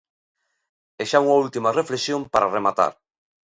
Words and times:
E 1.01 1.03
xa 1.09 1.19
unha 1.25 1.37
última 1.43 1.75
reflexión 1.79 2.21
para 2.33 2.51
rematar. 2.57 2.93